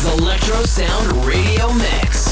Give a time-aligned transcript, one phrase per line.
[0.00, 2.29] is Electro Sound Radio Mix.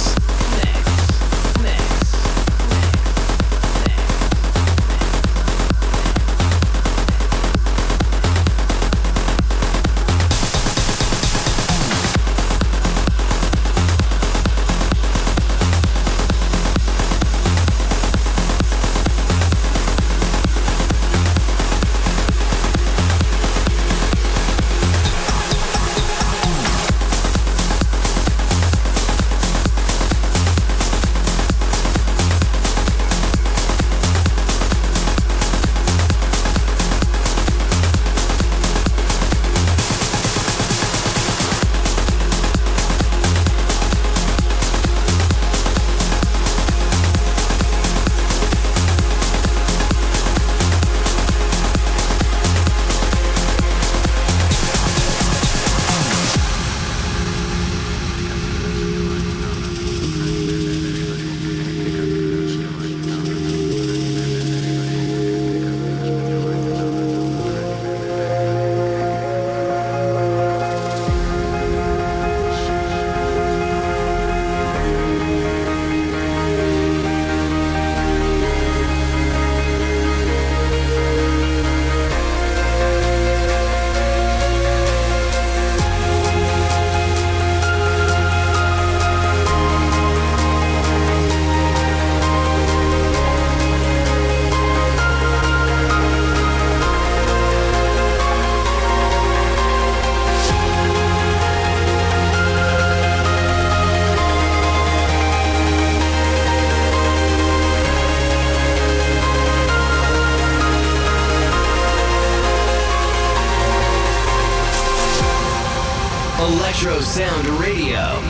[116.81, 118.28] Electro Sound Radio.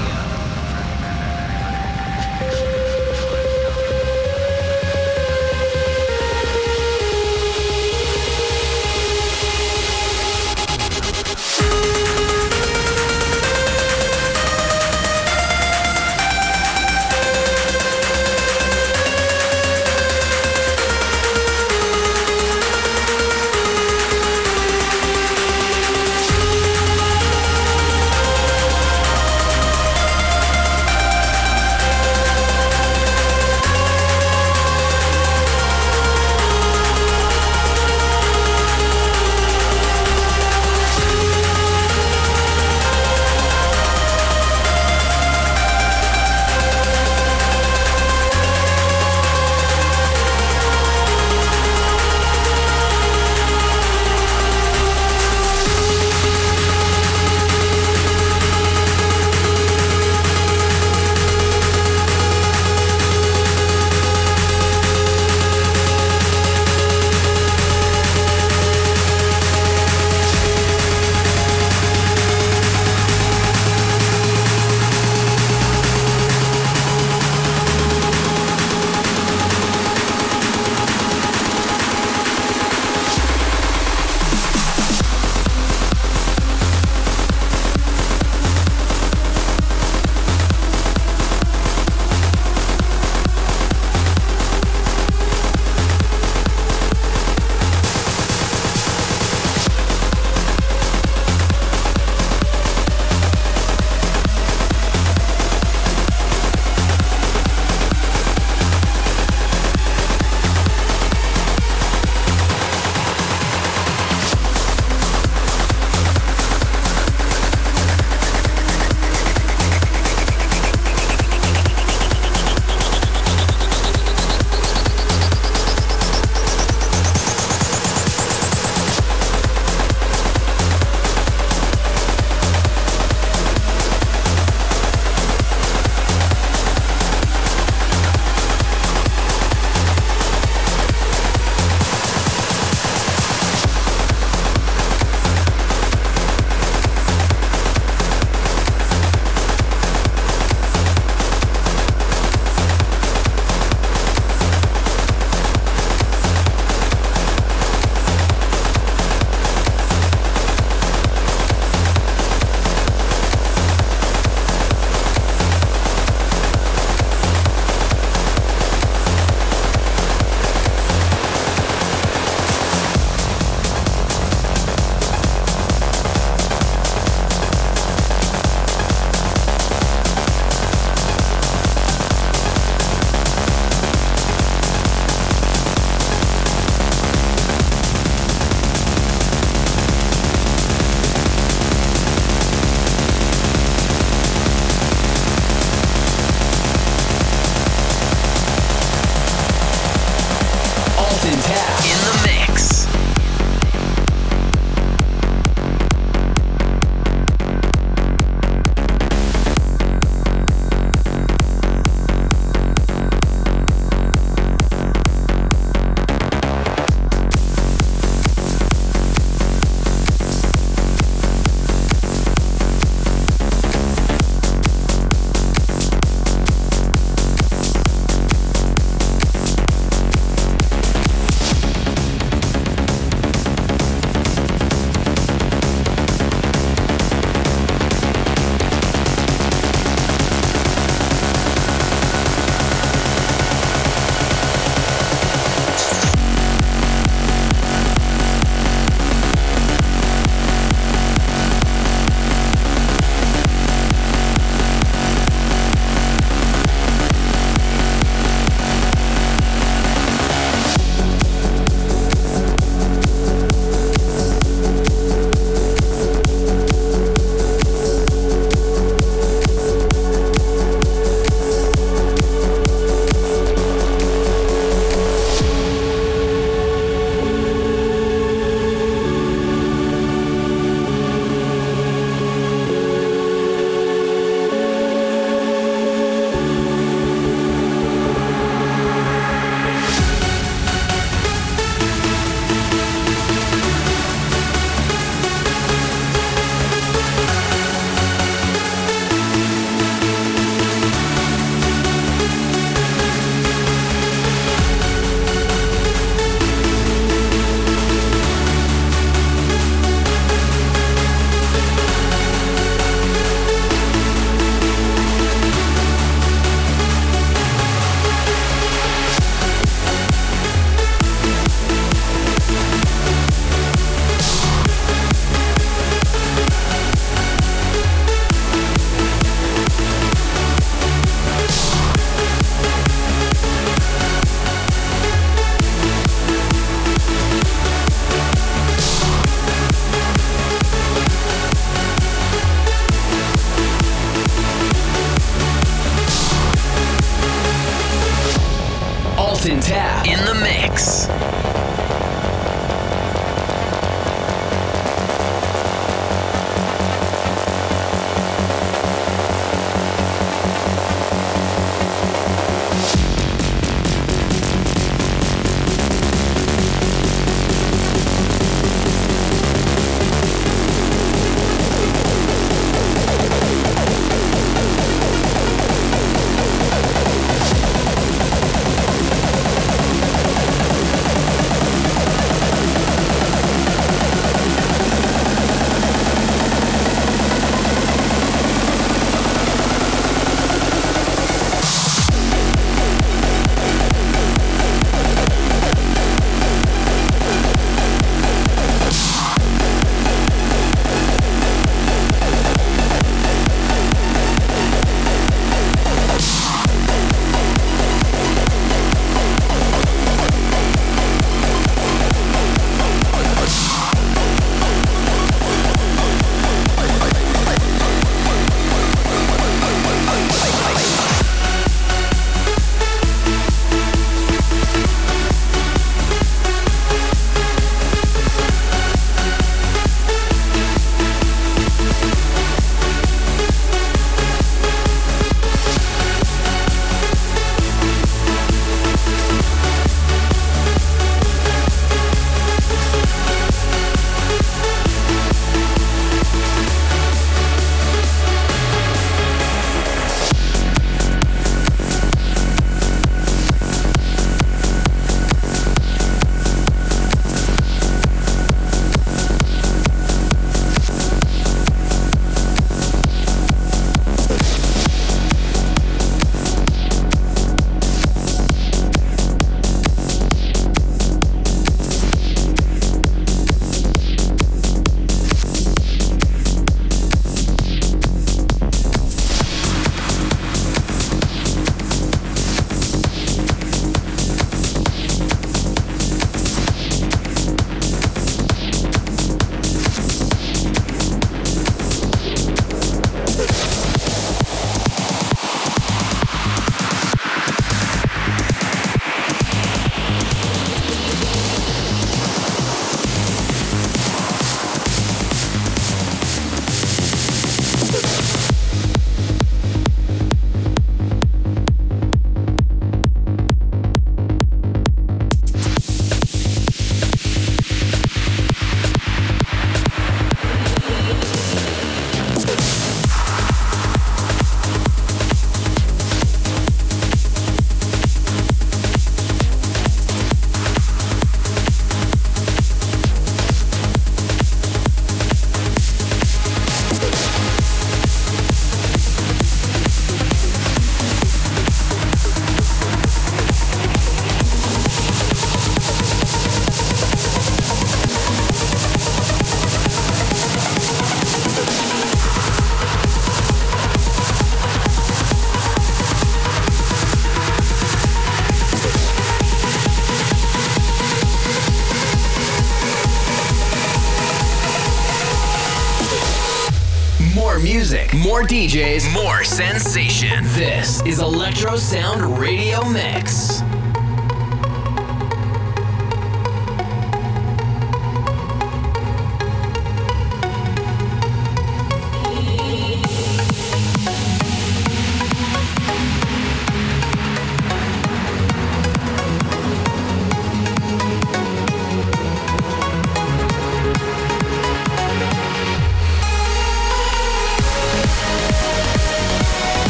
[568.49, 570.43] DJs, more sensation.
[570.55, 573.48] This is Electro Sound Radio Mix.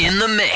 [0.00, 0.47] In the mix.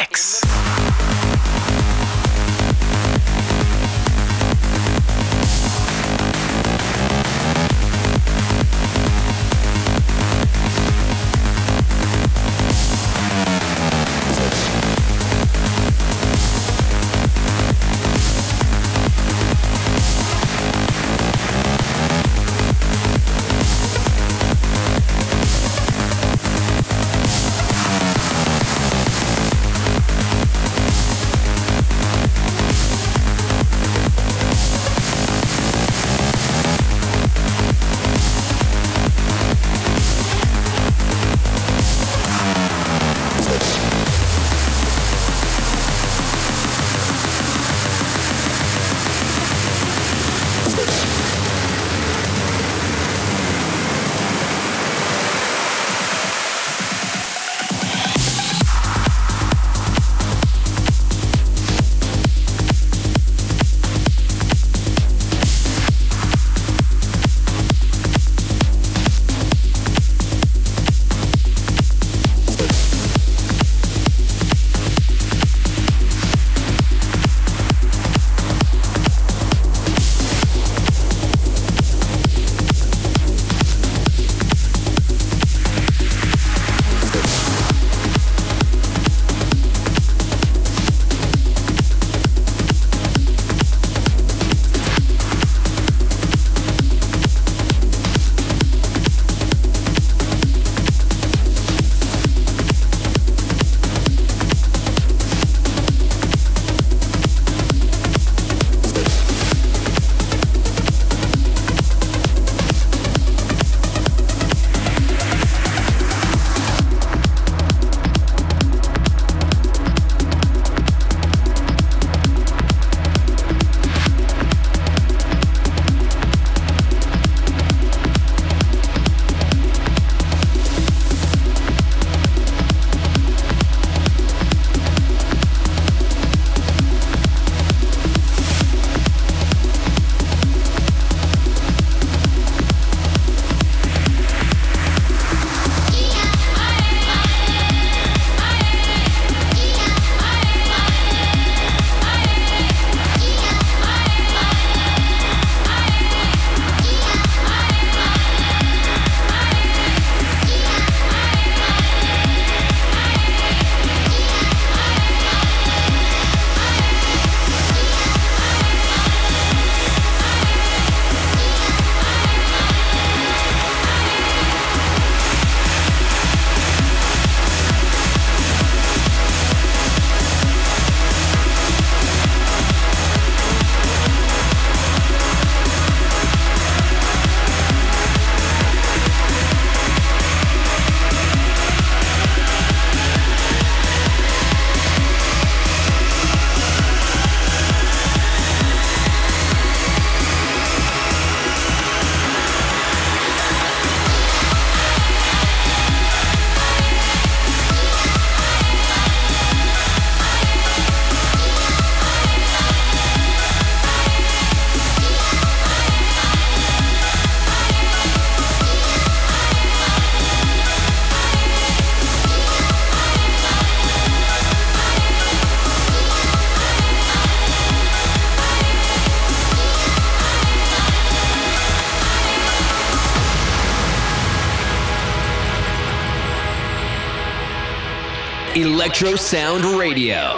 [238.92, 240.31] Electro Sound Radio.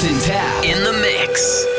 [0.00, 1.77] Dalton in the mix.